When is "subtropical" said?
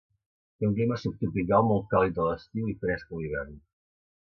1.01-1.67